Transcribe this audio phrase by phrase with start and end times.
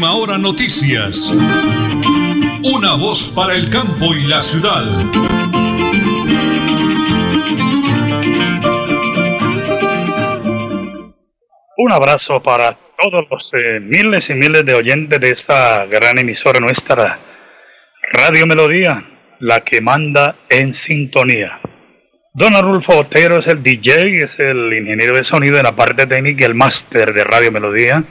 [0.00, 1.30] Última Hora Noticias.
[2.62, 4.82] Una voz para el campo y la ciudad.
[11.76, 16.60] Un abrazo para todos los eh, miles y miles de oyentes de esta gran emisora
[16.60, 17.18] nuestra,
[18.10, 19.04] Radio Melodía,
[19.38, 21.60] la que manda en sintonía.
[22.32, 26.46] Don Arulfo Otero es el DJ, es el ingeniero de sonido en la parte técnica
[26.46, 28.02] el máster de Radio Melodía.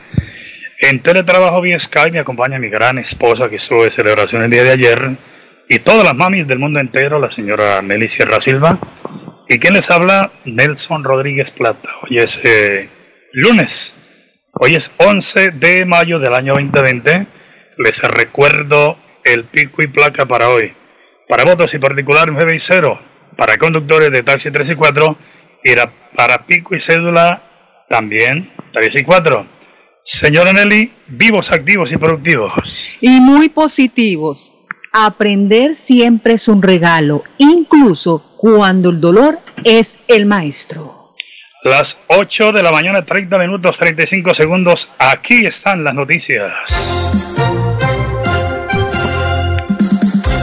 [0.82, 4.64] En teletrabajo vía Skype me acompaña mi gran esposa que estuvo de celebración el día
[4.64, 5.10] de ayer
[5.68, 8.80] y todas las mamis del mundo entero, la señora Nelly Sierra Silva.
[9.50, 10.32] ¿Y quien les habla?
[10.46, 11.90] Nelson Rodríguez Plata.
[12.04, 12.88] Hoy es eh,
[13.34, 13.94] lunes.
[14.54, 17.28] Hoy es 11 de mayo del año 2020.
[17.78, 20.72] Les recuerdo el pico y placa para hoy.
[21.28, 22.98] Para votos y particular 9 y 0.
[23.36, 25.18] Para conductores de taxi 3 y 4.
[25.62, 25.76] Y
[26.16, 27.42] para pico y cédula
[27.90, 29.59] también 3 y 4.
[30.04, 32.52] Señora Nelly, vivos, activos y productivos.
[33.02, 34.54] Y muy positivos.
[34.92, 41.14] Aprender siempre es un regalo, incluso cuando el dolor es el maestro.
[41.64, 44.90] Las 8 de la mañana, 30 minutos, 35 segundos.
[44.98, 46.99] Aquí están las noticias.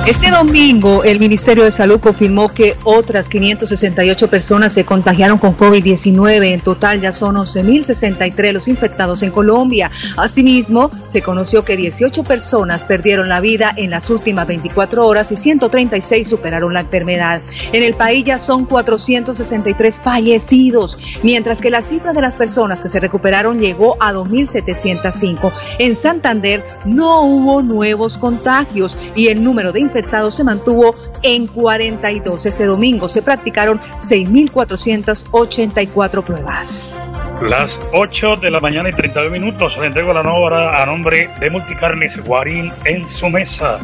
[0.07, 6.53] Este domingo, el Ministerio de Salud confirmó que otras 568 personas se contagiaron con COVID-19.
[6.53, 9.91] En total ya son 11.063 los infectados en Colombia.
[10.17, 15.37] Asimismo, se conoció que 18 personas perdieron la vida en las últimas 24 horas y
[15.37, 17.43] 136 superaron la enfermedad.
[17.73, 22.89] En el país ya son 463 fallecidos, mientras que la cifra de las personas que
[22.89, 25.53] se recuperaron llegó a 2.705.
[25.81, 29.96] En Santander no hubo nuevos contagios y el número de infectados
[30.31, 32.47] se mantuvo en 42.
[32.47, 37.11] Este domingo se practicaron 6.484 pruebas.
[37.43, 41.51] Las 8 de la mañana y 32 minutos le entrego la nueva a nombre de
[41.51, 43.79] Multicarnes Guarín en su mesa.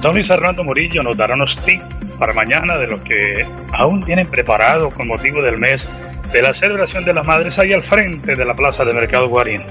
[0.00, 1.84] Don Hernando Murillo nos dará unos tips
[2.18, 5.88] para mañana de lo que aún tienen preparado con motivo del mes
[6.32, 9.64] de la celebración de las madres ahí al frente de la plaza de Mercado Guarín.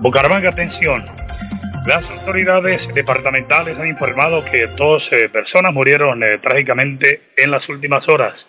[0.00, 1.04] Bucaramanga, atención,
[1.86, 8.08] las autoridades departamentales han informado que dos eh, personas murieron eh, trágicamente en las últimas
[8.08, 8.48] horas.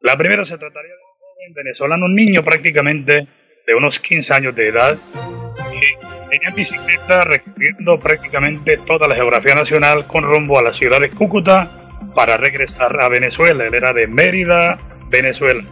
[0.00, 3.26] La primera se trataría de un joven venezolano, un niño prácticamente
[3.66, 9.54] de unos 15 años de edad, que venía en bicicleta recorriendo prácticamente toda la geografía
[9.54, 11.70] nacional con rumbo a la ciudad de Cúcuta
[12.14, 13.64] para regresar a Venezuela.
[13.64, 14.76] Él era de Mérida,
[15.08, 15.62] Venezuela.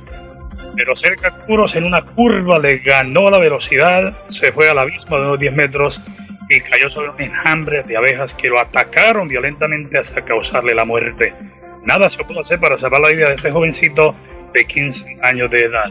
[0.77, 5.17] Pero cerca de Curos, en una curva, le ganó la velocidad, se fue al abismo
[5.17, 6.01] de unos 10 metros
[6.49, 11.33] y cayó sobre un enjambre de abejas que lo atacaron violentamente hasta causarle la muerte.
[11.85, 14.15] Nada se pudo hacer para salvar la vida de este jovencito
[14.53, 15.91] de 15 años de edad.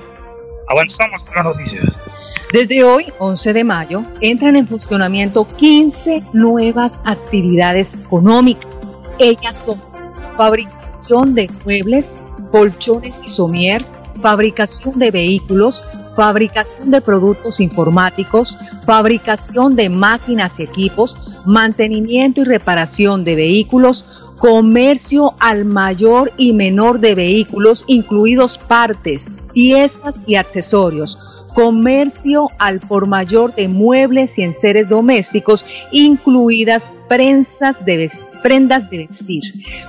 [0.67, 1.83] Avanzamos con las noticias.
[2.51, 8.67] Desde hoy, 11 de mayo, entran en funcionamiento 15 nuevas actividades económicas.
[9.17, 9.81] Ellas son
[10.37, 12.19] fabricación de muebles,
[12.53, 15.83] colchones y somiers, fabricación de vehículos,
[16.15, 18.55] fabricación de productos informáticos,
[18.85, 24.05] fabricación de máquinas y equipos, mantenimiento y reparación de vehículos,
[24.37, 31.17] comercio al mayor y menor de vehículos, incluidos partes, piezas y accesorios,
[31.55, 37.97] comercio al por mayor de muebles y enseres domésticos, incluidas prensas de
[38.43, 39.41] prendas de vestir,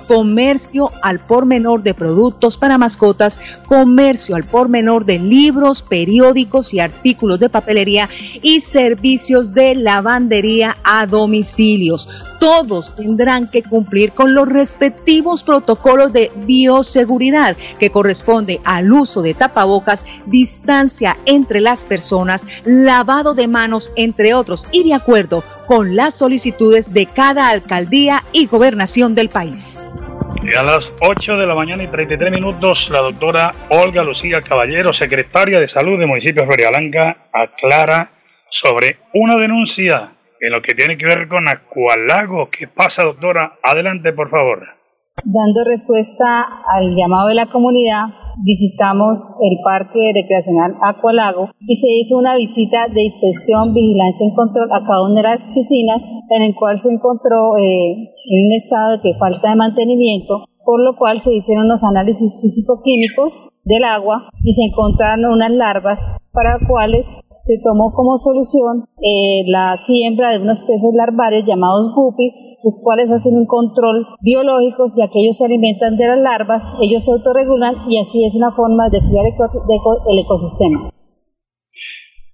[0.07, 6.73] comercio al por menor de productos para mascotas, comercio al por menor de libros, periódicos
[6.73, 8.09] y artículos de papelería
[8.41, 12.09] y servicios de lavandería a domicilios.
[12.41, 19.35] Todos tendrán que cumplir con los respectivos protocolos de bioseguridad que corresponde al uso de
[19.35, 26.19] tapabocas, distancia entre las personas, lavado de manos, entre otros, y de acuerdo con las
[26.19, 29.95] solicitudes de cada alcaldía y gobernación del país.
[30.43, 34.93] Y a las 8 de la mañana y 33 minutos, la doctora Olga Lucía Caballero,
[34.93, 38.11] secretaria de Salud de Municipio de aclara
[38.51, 42.51] sobre una denuncia en lo que tiene que ver con Acualago.
[42.51, 43.59] ¿Qué pasa, doctora?
[43.63, 44.84] Adelante, por favor.
[45.23, 48.03] Dando respuesta al llamado de la comunidad,
[48.43, 54.73] visitamos el Parque Recreacional Acualago y se hizo una visita de inspección, vigilancia y control
[54.73, 58.99] a cada una de las piscinas, en el cual se encontró eh, en un estado
[58.99, 64.53] de falta de mantenimiento, por lo cual se hicieron los análisis físico-químicos del agua y
[64.53, 70.39] se encontraron unas larvas para las cuales se tomó como solución eh, la siembra de
[70.39, 75.45] unos peces larvarios llamados guppies, los cuales hacen un control biológico, ya que ellos se
[75.45, 80.19] alimentan de las larvas, ellos se autorregulan y así es una forma de cuidar el
[80.19, 80.89] ecosistema.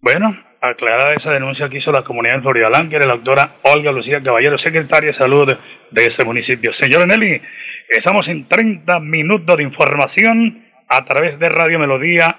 [0.01, 0.31] Bueno,
[0.61, 5.09] aclarada esa denuncia que hizo la comunidad en Florida la doctora Olga Lucía Caballero, secretaria
[5.09, 5.57] de salud
[5.91, 6.73] de, ese municipio.
[6.73, 7.43] Señora Nelly,
[7.89, 12.39] estamos en 30 minutos de información a través de Radio Melodía,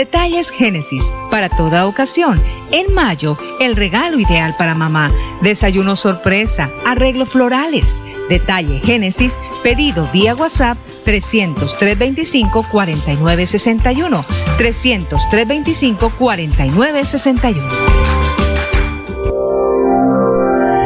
[0.00, 2.42] Detalles Génesis para toda ocasión.
[2.72, 5.12] En mayo, el regalo ideal para mamá.
[5.42, 8.02] Desayuno sorpresa, arreglo florales.
[8.30, 14.24] Detalle Génesis, pedido vía WhatsApp 300 325 4961.
[14.56, 17.68] 300 325 4961.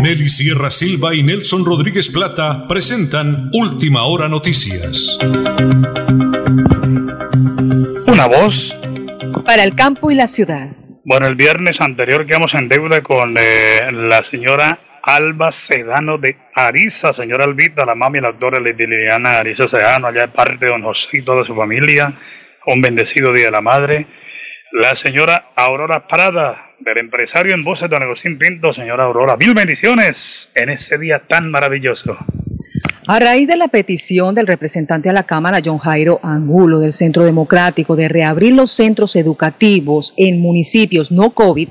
[0.02, 5.18] Nelly Sierra Silva y Nelson Rodríguez Plata presentan Última Hora Noticias.
[8.08, 8.74] Una voz
[9.44, 10.68] para el campo y la ciudad.
[11.04, 17.12] Bueno, el viernes anterior quedamos en deuda con eh, la señora Alba Sedano de Ariza,
[17.12, 20.82] señora Albita, la mami y la doctora Liliana Ariza Sedano, allá de parte de don
[20.82, 22.12] José y toda su familia,
[22.66, 24.06] un bendecido Día de la Madre.
[24.72, 30.50] La señora Aurora Prada, del empresario en voces Don Agustín Pinto, señora Aurora, mil bendiciones
[30.54, 32.16] en ese día tan maravilloso.
[33.06, 37.22] A raíz de la petición del representante a la Cámara, John Jairo Angulo, del Centro
[37.22, 41.68] Democrático, de reabrir los centros educativos en municipios no COVID,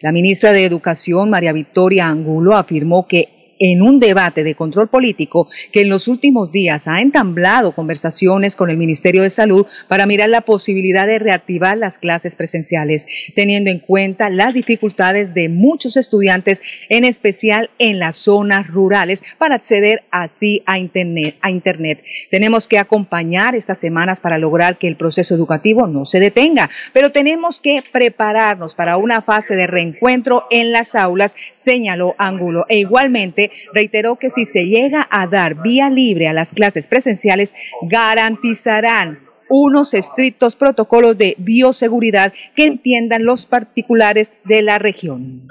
[0.00, 5.48] la ministra de Educación, María Victoria Angulo, afirmó que en un debate de control político
[5.72, 10.28] que en los últimos días ha entablado conversaciones con el Ministerio de Salud para mirar
[10.28, 16.62] la posibilidad de reactivar las clases presenciales, teniendo en cuenta las dificultades de muchos estudiantes,
[16.88, 22.04] en especial en las zonas rurales, para acceder así a Internet.
[22.30, 27.12] Tenemos que acompañar estas semanas para lograr que el proceso educativo no se detenga, pero
[27.12, 33.45] tenemos que prepararnos para una fase de reencuentro en las aulas, señaló Ángulo, e igualmente
[33.72, 39.94] reiteró que si se llega a dar vía libre a las clases presenciales, garantizarán unos
[39.94, 45.46] estrictos protocolos de bioseguridad que entiendan los particulares de la región.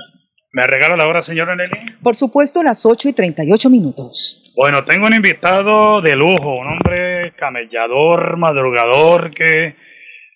[0.52, 1.98] ¿Me regala la hora, señora Nelly?
[2.02, 4.54] Por supuesto, las 8 y 38 minutos.
[4.56, 9.76] Bueno, tengo un invitado de lujo, un hombre camellador, madrugador, que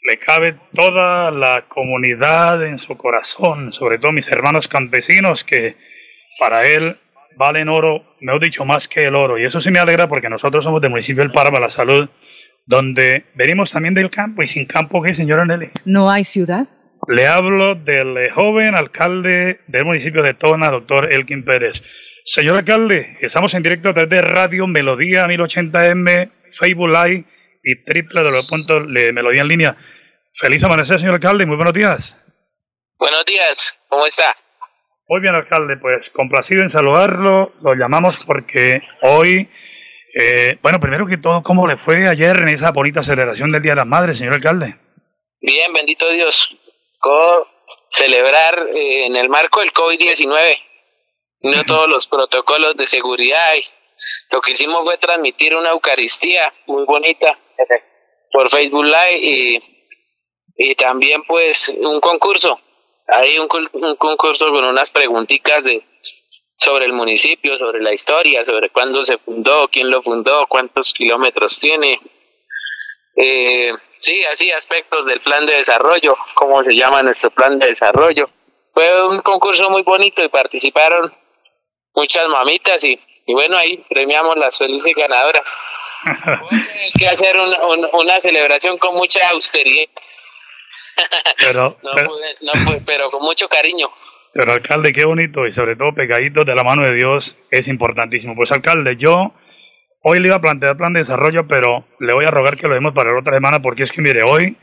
[0.03, 5.77] le cabe toda la comunidad en su corazón, sobre todo mis hermanos campesinos, que
[6.37, 6.97] para él
[7.37, 9.37] valen oro, me he dicho, más que el oro.
[9.37, 12.09] Y eso sí me alegra porque nosotros somos del municipio del Páramo, la salud,
[12.65, 14.43] donde venimos también del campo.
[14.43, 15.71] ¿Y sin campo qué, señora Nelly?
[15.85, 16.67] No hay ciudad.
[17.07, 21.81] Le hablo del eh, joven alcalde del municipio de Tona, doctor Elkin Pérez.
[22.25, 27.25] Señor alcalde, estamos en directo desde Radio Melodía 1080M, Facebook Live
[27.63, 29.77] y Melodía en línea.
[30.33, 32.17] Feliz amanecer, señor alcalde, muy buenos días.
[32.99, 34.35] Buenos días, ¿cómo está?
[35.09, 37.51] Muy bien, alcalde, pues complacido en saludarlo.
[37.61, 39.49] Lo llamamos porque hoy,
[40.13, 43.71] eh, bueno, primero que todo, ¿cómo le fue ayer en esa bonita celebración del Día
[43.71, 44.75] de las Madres, señor alcalde?
[45.41, 46.61] Bien, bendito Dios.
[46.99, 47.47] ¿Cómo
[47.89, 50.37] celebrar eh, en el marco del COVID-19,
[51.41, 53.55] no todos los protocolos de seguridad.
[53.57, 53.61] Y
[54.31, 57.37] lo que hicimos fue transmitir una Eucaristía muy bonita
[58.31, 59.79] por Facebook Live y
[60.61, 62.59] y también pues un concurso.
[63.15, 65.83] Hay un, un concurso con unas preguntitas de
[66.59, 71.57] sobre el municipio, sobre la historia, sobre cuándo se fundó, quién lo fundó, cuántos kilómetros
[71.57, 71.99] tiene.
[73.15, 78.29] Eh, sí, así aspectos del plan de desarrollo, cómo se llama nuestro plan de desarrollo.
[78.73, 81.13] Fue un concurso muy bonito y participaron
[81.95, 85.57] muchas mamitas y, y bueno, ahí premiamos las felices ganadoras.
[86.51, 87.37] Hay que hacer
[87.93, 89.87] una celebración con mucha austeridad.
[91.39, 91.77] Pero,
[92.85, 93.87] pero, con mucho cariño.
[94.33, 98.35] Pero alcalde, qué bonito y sobre todo pegaditos de la mano de Dios es importantísimo.
[98.35, 99.33] Pues alcalde, yo
[100.03, 102.75] hoy le iba a plantear plan de desarrollo, pero le voy a rogar que lo
[102.75, 104.57] demos para la otra semana porque es que mire, hoy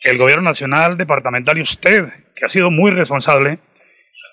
[0.00, 3.58] el gobierno nacional, departamental y usted, que ha sido muy responsable,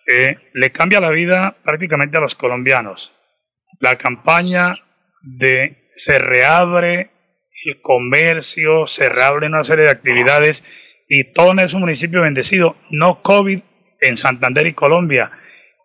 [0.08, 3.12] eh, le cambia la vida prácticamente a los colombianos.
[3.82, 4.76] La campaña
[5.22, 7.12] de se reabre
[7.66, 10.64] el comercio, se reabre una serie de actividades
[11.34, 13.62] todo es un municipio bendecido, no COVID
[14.02, 15.32] en Santander y Colombia.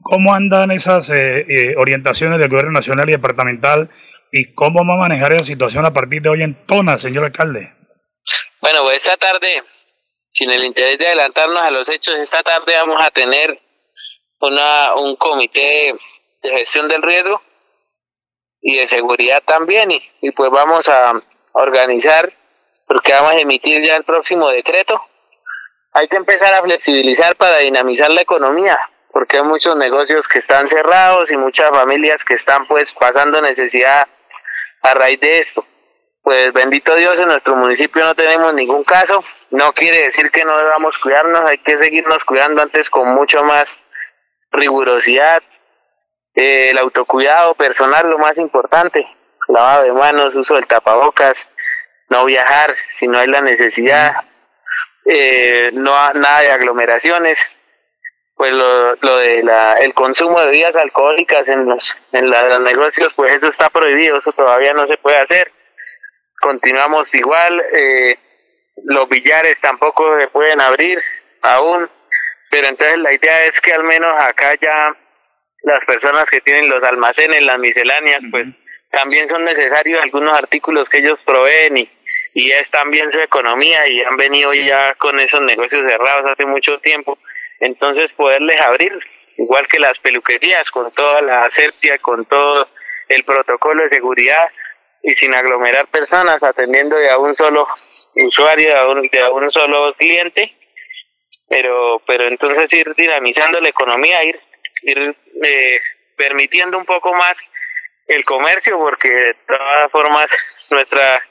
[0.03, 3.89] ¿Cómo andan esas eh, eh, orientaciones del gobierno nacional y departamental
[4.33, 7.73] y cómo va a manejar esa situación a partir de hoy en Tona, señor alcalde?
[8.61, 9.63] Bueno, pues esta tarde,
[10.33, 13.61] sin el interés de adelantarnos a los hechos, esta tarde vamos a tener
[14.41, 15.95] una, un comité
[16.43, 17.41] de gestión del riesgo
[18.61, 22.33] y de seguridad también y pues vamos a organizar
[22.87, 25.01] porque vamos a emitir ya el próximo decreto
[25.93, 28.79] hay que empezar a flexibilizar para dinamizar la economía,
[29.13, 34.07] porque hay muchos negocios que están cerrados y muchas familias que están pues pasando necesidad
[34.83, 35.67] a raíz de esto.
[36.23, 39.23] Pues bendito Dios, en nuestro municipio no tenemos ningún caso.
[39.51, 43.83] No quiere decir que no debamos cuidarnos, hay que seguirnos cuidando antes con mucho más
[44.51, 45.43] rigurosidad.
[46.35, 49.07] Eh, el autocuidado personal, lo más importante.
[49.49, 51.49] Lavado de manos, uso del tapabocas,
[52.09, 54.15] no viajar si no hay la necesidad,
[55.07, 57.57] eh, no nada de aglomeraciones,
[58.37, 63.13] pues lo, lo de la, el consumo de bebidas alcohólicas en los, en los negocios,
[63.15, 65.53] pues eso está prohibido, eso todavía no se puede hacer.
[66.41, 68.19] Continuamos igual, eh,
[68.85, 71.01] los billares tampoco se pueden abrir
[71.43, 71.89] aún,
[72.51, 74.97] pero entonces la idea es que al menos acá ya
[75.63, 78.47] las personas que tienen los almacenes, las misceláneas, pues
[78.91, 81.91] también son necesarios algunos artículos que ellos proveen y,
[82.35, 86.79] y es también su economía y han venido ya con esos negocios cerrados hace mucho
[86.79, 87.17] tiempo.
[87.61, 88.93] Entonces poderles abrir,
[89.37, 92.69] igual que las peluquerías, con toda la asepsia, con todo
[93.09, 94.51] el protocolo de seguridad
[95.03, 97.67] y sin aglomerar personas, atendiendo de a un solo
[98.15, 100.53] usuario, de a un, de a un solo cliente,
[101.49, 104.41] pero, pero entonces ir dinamizando la economía, ir,
[104.83, 105.81] ir eh,
[106.17, 107.39] permitiendo un poco más
[108.07, 110.27] el comercio, porque de todas formas
[110.71, 111.23] nuestra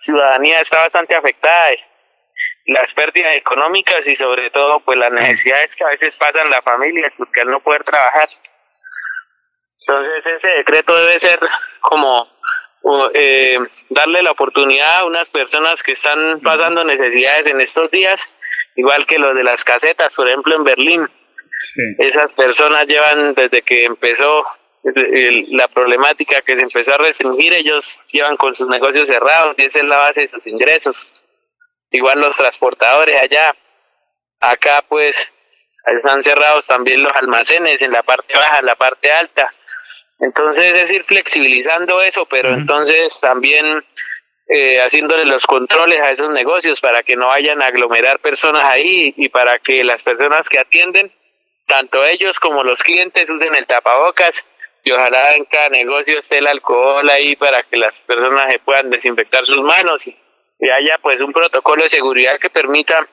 [0.00, 1.70] ciudadanía está bastante afectada.
[2.66, 7.14] Las pérdidas económicas y sobre todo pues las necesidades que a veces pasan las familias
[7.18, 8.28] porque al no poder trabajar.
[9.80, 11.38] Entonces ese decreto debe ser
[11.80, 12.28] como
[13.14, 13.58] eh,
[13.90, 18.30] darle la oportunidad a unas personas que están pasando necesidades en estos días,
[18.76, 21.10] igual que los de las casetas, por ejemplo en Berlín.
[21.98, 24.46] Esas personas llevan desde que empezó
[24.82, 29.80] la problemática que se empezó a restringir, ellos llevan con sus negocios cerrados y esa
[29.80, 31.06] es la base de sus ingresos.
[31.90, 33.54] Igual los transportadores allá,
[34.40, 35.32] acá pues
[35.86, 39.50] están cerrados también los almacenes en la parte baja, en la parte alta.
[40.20, 43.84] Entonces es ir flexibilizando eso, pero entonces también
[44.46, 49.14] eh, haciéndole los controles a esos negocios para que no vayan a aglomerar personas ahí
[49.16, 51.12] y para que las personas que atienden,
[51.66, 54.46] tanto ellos como los clientes, usen el tapabocas
[54.84, 58.90] y ojalá en cada negocio esté el alcohol ahí para que las personas se puedan
[58.90, 60.16] desinfectar sus manos y,
[60.62, 63.06] haya pues un protocolo de seguridad que permita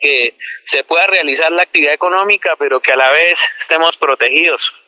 [0.00, 4.82] que se pueda realizar la actividad económica pero que a la vez estemos protegidos.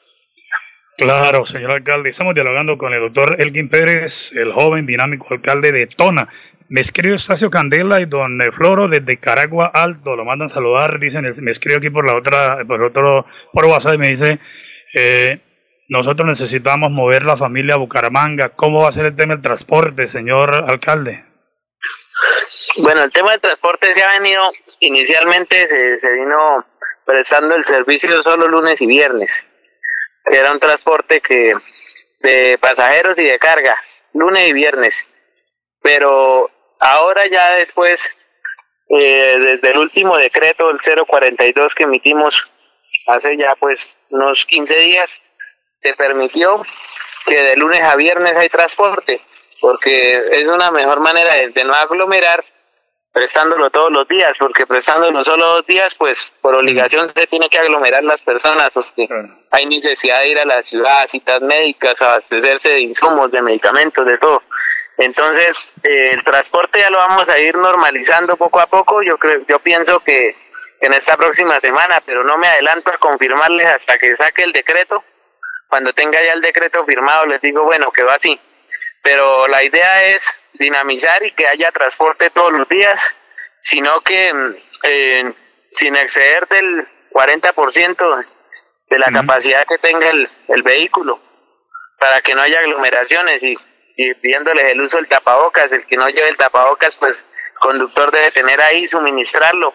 [0.97, 5.87] Claro, señor alcalde, estamos dialogando con el doctor Elgin Pérez, el joven dinámico alcalde de
[5.87, 6.29] Tona.
[6.69, 11.53] Me escribe Estacio Candela y don Floro desde Caragua Alto, lo mandan saludar, dicen, me
[11.53, 14.41] escribe aquí por la otra, por otro, por WhatsApp y me dice,
[14.93, 15.39] eh,
[15.89, 18.51] nosotros necesitamos mover la familia a Bucaramanga.
[18.51, 21.25] ¿Cómo va a ser el tema del transporte, señor alcalde?
[22.79, 24.43] Bueno, el tema del transporte se ha venido,
[24.81, 26.65] inicialmente se, se vino
[27.05, 29.49] prestando el servicio solo lunes y viernes.
[30.27, 31.55] Era un transporte que
[32.21, 33.77] de pasajeros y de carga,
[34.13, 35.09] lunes y viernes.
[35.81, 38.17] Pero ahora ya después,
[38.91, 42.51] eh, desde el último decreto, el 042 que emitimos
[43.07, 45.21] hace ya pues unos 15 días,
[45.79, 46.63] se permitió
[47.27, 49.21] que de lunes a viernes hay transporte,
[49.61, 52.45] porque es una mejor manera de, no aglomerar,
[53.13, 57.59] prestándolo todos los días, porque prestándolo solo dos días, pues por obligación se tiene que
[57.59, 59.09] aglomerar las personas, porque
[59.51, 64.19] hay necesidad de ir a la ciudad, citas médicas, abastecerse de insumos, de medicamentos, de
[64.19, 64.43] todo.
[64.99, 69.01] Entonces, eh, el transporte ya lo vamos a ir normalizando poco a poco.
[69.03, 70.35] Yo creo, yo pienso que
[70.81, 75.03] en esta próxima semana, pero no me adelanto a confirmarles hasta que saque el decreto.
[75.69, 78.39] Cuando tenga ya el decreto firmado, les digo, bueno, que va así.
[79.03, 83.15] Pero la idea es dinamizar y que haya transporte todos los días,
[83.61, 84.33] sino que
[84.85, 85.33] eh,
[85.71, 88.27] sin exceder del 40%
[88.91, 91.21] de la capacidad que tenga el, el vehículo,
[91.99, 93.57] para que no haya aglomeraciones y
[93.99, 98.13] y pidiéndoles el uso del tapabocas, el que no lleve el tapabocas, pues el conductor
[98.13, 99.75] debe tener ahí, suministrarlo,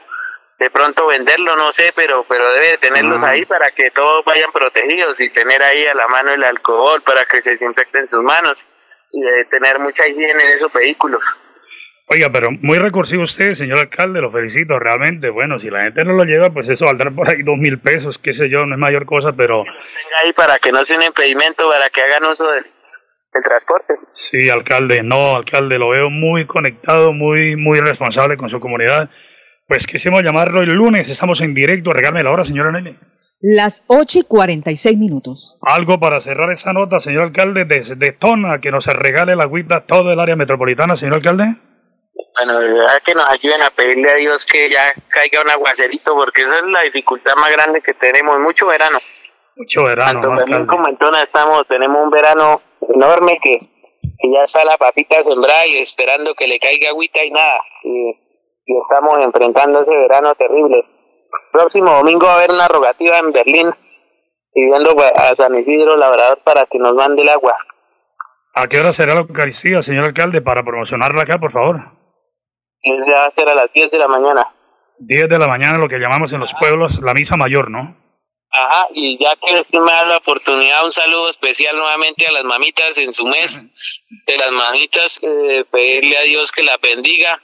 [0.64, 3.32] de pronto venderlo, no sé, pero pero debe tenerlos ah.
[3.32, 7.26] ahí para que todos vayan protegidos y tener ahí a la mano el alcohol para
[7.26, 8.66] que se desinfecten sus manos
[9.12, 11.22] y de tener mucha higiene en esos vehículos.
[12.08, 15.30] Oiga, pero muy recursivo usted, señor alcalde, lo felicito realmente.
[15.30, 18.18] Bueno, si la gente no lo lleva, pues eso valdrá por ahí dos mil pesos,
[18.18, 19.64] qué sé yo, no es mayor cosa, pero...
[19.64, 22.64] Tenga ahí para que no sea un impedimento, para que hagan uso del
[23.34, 23.96] el transporte.
[24.12, 29.10] Sí, alcalde, no, alcalde, lo veo muy conectado, muy, muy responsable con su comunidad.
[29.68, 32.98] Pues quisimos llamarlo el lunes, estamos en directo, regálame la hora, señora Nelly.
[33.40, 35.58] Las 8 y 46 minutos.
[35.62, 40.12] Algo para cerrar esa nota, señor alcalde, desde Tona, que nos regale la agüita todo
[40.12, 41.56] el área metropolitana, señor alcalde.
[42.36, 46.14] Bueno, de verdad que nos ayuden a pedirle a Dios que ya caiga un aguacerito,
[46.14, 49.00] porque esa es la dificultad más grande que tenemos, mucho verano.
[49.56, 50.22] Mucho verano.
[50.38, 52.62] Tanto como en Tona estamos, tenemos un verano
[52.96, 57.32] enorme que, que ya está la papita sembrada y esperando que le caiga agüita y
[57.32, 57.60] nada.
[57.84, 58.24] Y,
[58.66, 60.86] estamos enfrentando ese verano terrible.
[61.52, 63.76] Próximo domingo va a haber una rogativa en Berlín
[64.54, 67.56] pidiendo a San Isidro Labrador para que nos mande el agua.
[68.54, 71.78] ¿A qué hora será la Eucaristía, señor alcalde, para promocionarla acá, por favor?
[72.86, 74.54] va a ser a las 10 de la mañana.
[75.00, 77.98] 10 de la mañana, lo que llamamos en los pueblos la misa mayor, ¿no?
[78.52, 82.44] Ajá, y ya que usted me da la oportunidad, un saludo especial nuevamente a las
[82.44, 83.60] mamitas en su mes,
[84.28, 87.42] de las mamitas, eh, pedirle a Dios que la bendiga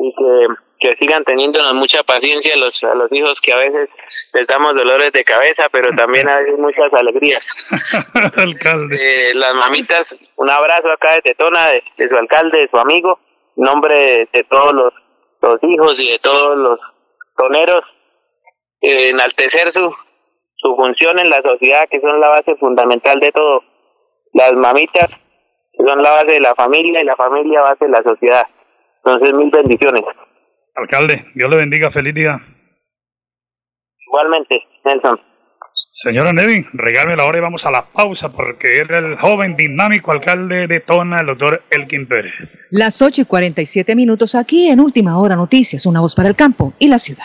[0.00, 3.90] y que, que sigan teniéndonos mucha paciencia a los, a los hijos que a veces
[4.34, 7.46] les damos dolores de cabeza, pero también a veces muchas alegrías.
[8.36, 8.96] alcalde.
[8.96, 13.18] Eh, las mamitas, un abrazo acá de Tetona, de, de su alcalde, de su amigo,
[13.56, 14.94] en nombre de, todos los,
[15.42, 16.80] los hijos y de todos los
[17.36, 17.82] toneros,
[18.80, 19.94] eh, enaltecer su
[20.60, 23.62] su función en la sociedad, que son la base fundamental de todo.
[24.32, 25.18] Las mamitas,
[25.72, 28.46] que son la base de la familia y la familia base de la sociedad.
[29.04, 30.02] Entonces, mil bendiciones.
[30.74, 32.40] Alcalde, Dios le bendiga, feliz día.
[34.06, 35.20] Igualmente, Nelson.
[35.92, 40.12] Señora Nevin, regálame la hora y vamos a la pausa porque era el joven dinámico
[40.12, 42.32] alcalde de Tona, el doctor Elkin Pérez.
[42.70, 46.72] Las 8 y 47 minutos aquí en Última Hora Noticias, una voz para el campo
[46.78, 47.24] y la ciudad.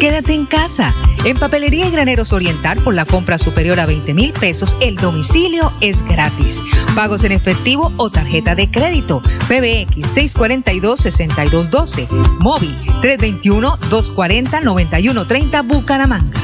[0.00, 0.94] Quédate en casa.
[1.24, 5.72] En Papelería y Graneros Oriental, por la compra superior a 20 mil pesos, el domicilio
[5.80, 6.62] es gratis.
[6.94, 9.20] Pagos en efectivo o tarjeta de crédito.
[9.48, 12.08] PBX 642-6212.
[12.38, 16.40] Móvil 321-240-9130 Bucaramanga.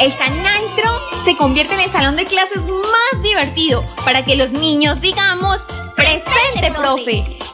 [0.00, 0.92] El Canantro
[1.24, 5.60] se convierte en el salón de clases más divertido para que los niños digamos
[5.96, 6.37] presente,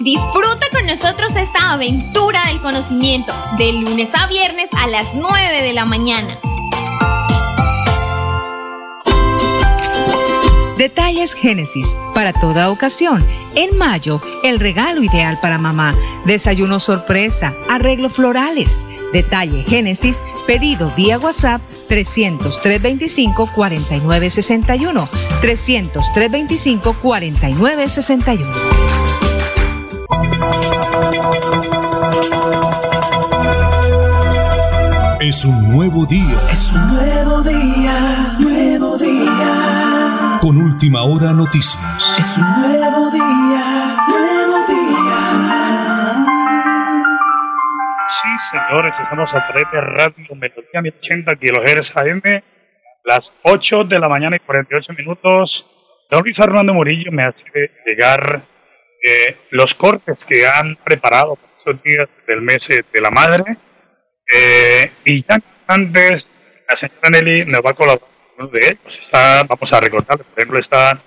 [0.01, 5.73] Disfruta con nosotros esta aventura del conocimiento de lunes a viernes a las 9 de
[5.73, 6.39] la mañana.
[10.79, 13.25] Detalles Génesis para toda ocasión.
[13.55, 15.97] En mayo, el regalo ideal para mamá.
[16.27, 18.87] Desayuno sorpresa, arreglo florales.
[19.13, 25.09] Detalle Génesis, pedido vía WhatsApp 300 325 4961.
[25.41, 28.75] 300 325 4961.
[35.21, 36.39] Es un nuevo día.
[36.53, 39.94] Es un nuevo día, nuevo día.
[40.45, 42.17] Con última hora noticias.
[42.19, 46.27] Es un nuevo día, nuevo día.
[48.09, 52.43] Sí, señores, estamos a través de Radio Melodía 1080 kHz AM,
[53.05, 55.65] las 8 de la mañana y 48 minutos.
[56.11, 57.45] Don Luis Armando Murillo me hace
[57.87, 58.43] llegar
[59.03, 63.57] eh, los cortes que han preparado para estos días del mes de la madre
[64.31, 66.31] Eh, y ya antes,
[66.69, 68.99] la señora Nelly nos va a colaborar uno de ellos.
[69.01, 70.99] Está, vamos a recordar, por ejemplo, está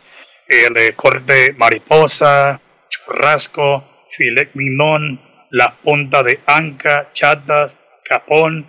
[0.48, 2.60] el de corte mariposa,
[2.90, 5.20] churrasco, filet mignon,
[5.52, 8.66] la punta de anca, chatas, capón.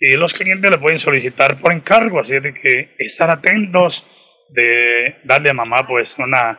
[0.00, 4.04] Y los clientes le pueden solicitar por encargo, así de que estar atentos
[4.50, 6.58] de darle a mamá pues una...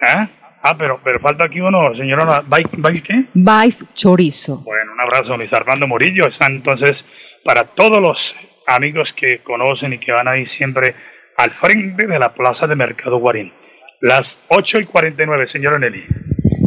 [0.00, 0.28] ¿eh?
[0.62, 3.24] Ah, pero, pero falta aquí uno, señora, ¿bike, bike qué?
[3.34, 4.62] Bike chorizo.
[4.64, 6.26] Bueno, un abrazo, Luis Armando Murillo.
[6.26, 7.04] Está entonces
[7.44, 8.34] para todos los
[8.66, 10.94] amigos que conocen y que van ahí siempre
[11.36, 13.52] al frente de la Plaza de Mercado Guarín.
[14.00, 16.04] Las 8 y 49, señora Nelly.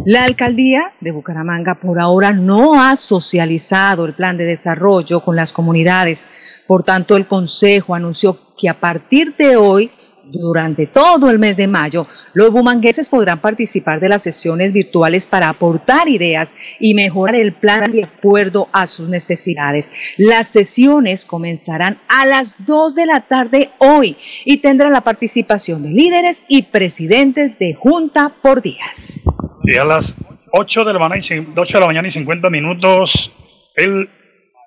[0.06, 5.52] La alcaldía de Bucaramanga por ahora no ha socializado el plan de desarrollo con las
[5.52, 6.26] comunidades.
[6.66, 9.90] Por tanto, el Consejo anunció que a partir de hoy
[10.30, 15.48] durante todo el mes de mayo, los bumangueses podrán participar de las sesiones virtuales para
[15.48, 19.92] aportar ideas y mejorar el plan de acuerdo a sus necesidades.
[20.16, 25.90] Las sesiones comenzarán a las 2 de la tarde hoy y tendrán la participación de
[25.90, 29.24] líderes y presidentes de junta por días.
[29.64, 30.14] Y a las
[30.52, 33.32] 8 de la mañana y, 8 de la mañana y 50 minutos,
[33.76, 34.08] el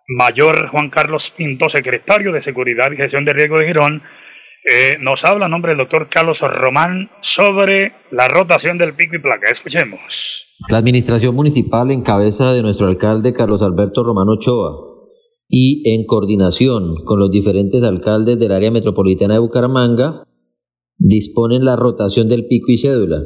[0.07, 4.03] mayor Juan Carlos Pinto, secretario de Seguridad y Gestión de Riesgo de Girón,
[4.65, 9.19] eh, nos habla a nombre del doctor Carlos Román sobre la rotación del pico y
[9.19, 9.51] placa.
[9.51, 10.47] Escuchemos.
[10.69, 14.93] La administración municipal en cabeza de nuestro alcalde Carlos Alberto Román Ochoa
[15.49, 20.23] y en coordinación con los diferentes alcaldes del área metropolitana de Bucaramanga
[20.97, 23.21] disponen la rotación del pico y cédula,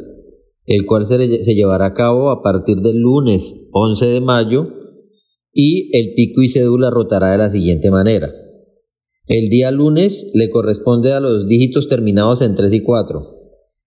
[0.66, 4.68] el cual se, se llevará a cabo a partir del lunes 11 de mayo
[5.54, 8.30] y el pico y cédula rotará de la siguiente manera.
[9.28, 13.28] El día lunes le corresponde a los dígitos terminados en 3 y 4.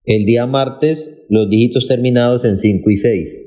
[0.05, 3.47] El día martes los dígitos terminados en 5 y 6.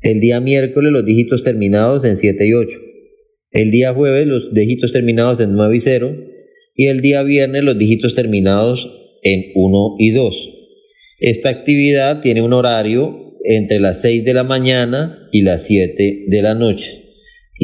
[0.00, 2.78] El día miércoles los dígitos terminados en 7 y 8.
[3.50, 6.16] El día jueves los dígitos terminados en 9 y 0.
[6.76, 8.86] Y el día viernes los dígitos terminados
[9.24, 10.34] en 1 y 2.
[11.18, 16.42] Esta actividad tiene un horario entre las 6 de la mañana y las 7 de
[16.42, 17.03] la noche.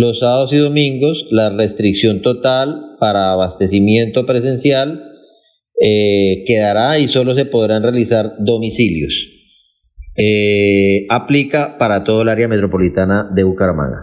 [0.00, 4.98] Los sábados y domingos, la restricción total para abastecimiento presencial
[5.78, 9.12] eh, quedará y solo se podrán realizar domicilios.
[10.16, 14.02] Eh, aplica para todo el área metropolitana de Bucaramanga.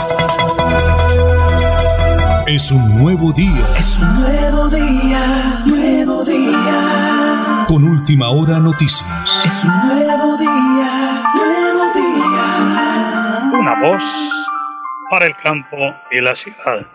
[2.53, 3.65] Es un nuevo día.
[3.79, 7.65] Es un nuevo día, nuevo día.
[7.65, 9.09] Con última hora noticias.
[9.45, 13.51] Es un nuevo día, nuevo día.
[13.57, 14.03] Una voz
[15.09, 15.77] para el campo
[16.11, 16.85] y la ciudad.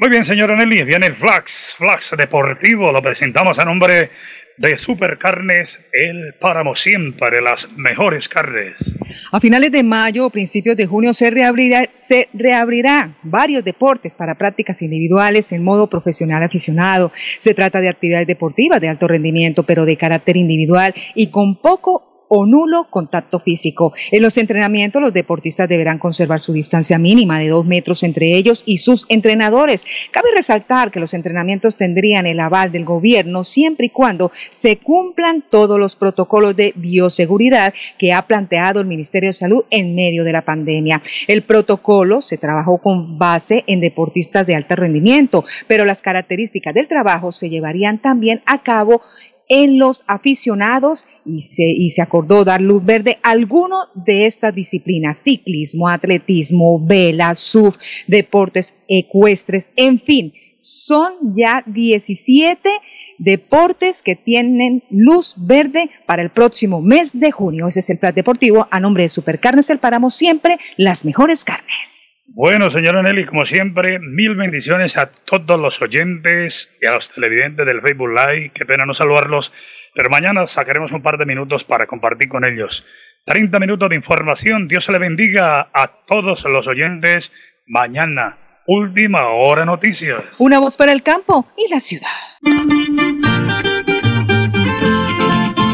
[0.00, 4.10] Muy bien, señora Nelly, viene el Flax, Flax Deportivo, lo presentamos a nombre
[4.56, 8.94] de Supercarnes El Páramo, siempre las mejores carnes.
[9.32, 14.36] A finales de mayo o principios de junio se reabrirá, se reabrirá varios deportes para
[14.36, 17.10] prácticas individuales en modo profesional aficionado.
[17.38, 22.13] Se trata de actividades deportivas de alto rendimiento, pero de carácter individual y con poco
[22.36, 23.92] o nulo contacto físico.
[24.10, 28.64] En los entrenamientos, los deportistas deberán conservar su distancia mínima de dos metros entre ellos
[28.66, 29.86] y sus entrenadores.
[30.10, 35.44] Cabe resaltar que los entrenamientos tendrían el aval del gobierno siempre y cuando se cumplan
[35.48, 40.32] todos los protocolos de bioseguridad que ha planteado el Ministerio de Salud en medio de
[40.32, 41.02] la pandemia.
[41.28, 46.88] El protocolo se trabajó con base en deportistas de alto rendimiento, pero las características del
[46.88, 49.02] trabajo se llevarían también a cabo
[49.48, 54.54] en los aficionados y se, y se acordó dar luz verde a alguno de estas
[54.54, 57.76] disciplinas, ciclismo, atletismo, vela, surf,
[58.06, 62.70] deportes ecuestres, en fin, son ya 17
[63.18, 67.68] deportes que tienen luz verde para el próximo mes de junio.
[67.68, 68.66] Ese es el plan deportivo.
[68.70, 72.13] A nombre de Supercarnes El Páramo, siempre las mejores carnes.
[72.26, 77.66] Bueno, señora Nelly, como siempre, mil bendiciones a todos los oyentes y a los televidentes
[77.66, 78.50] del Facebook Live.
[78.54, 79.52] Qué pena no saludarlos,
[79.94, 82.86] pero mañana sacaremos un par de minutos para compartir con ellos.
[83.26, 84.68] 30 minutos de información.
[84.68, 87.30] Dios se le bendiga a todos los oyentes.
[87.66, 90.22] Mañana, última hora noticias.
[90.38, 92.08] Una voz para el campo y la ciudad.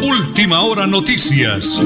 [0.03, 1.81] Última hora noticias.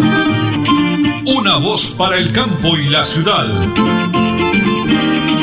[1.26, 3.46] Una voz para el campo y la ciudad.
[4.62, 5.33] Música